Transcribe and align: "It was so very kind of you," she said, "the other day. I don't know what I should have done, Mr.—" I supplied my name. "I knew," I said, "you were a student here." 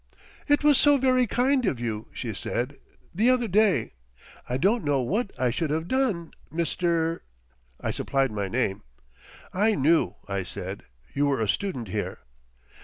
"It 0.47 0.63
was 0.63 0.79
so 0.79 0.97
very 0.97 1.27
kind 1.27 1.63
of 1.67 1.79
you," 1.79 2.07
she 2.11 2.33
said, 2.33 2.77
"the 3.13 3.29
other 3.29 3.47
day. 3.47 3.93
I 4.49 4.57
don't 4.57 4.83
know 4.83 4.99
what 5.01 5.29
I 5.39 5.51
should 5.51 5.69
have 5.69 5.87
done, 5.87 6.31
Mr.—" 6.51 7.19
I 7.79 7.91
supplied 7.91 8.31
my 8.31 8.47
name. 8.47 8.81
"I 9.53 9.75
knew," 9.75 10.15
I 10.27 10.41
said, 10.41 10.85
"you 11.13 11.27
were 11.27 11.39
a 11.39 11.47
student 11.47 11.89
here." 11.89 12.21